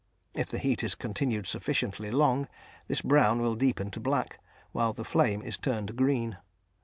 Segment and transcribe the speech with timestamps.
[0.33, 2.47] If the heat is continued sufficiently long,
[2.87, 4.39] this brown will deepen to black,
[4.71, 6.39] while the flame is turned green.